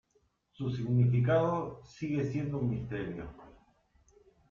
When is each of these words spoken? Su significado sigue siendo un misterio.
Su 0.53 0.71
significado 0.75 1.79
sigue 1.85 2.25
siendo 2.25 2.57
un 2.57 2.71
misterio. 2.71 3.31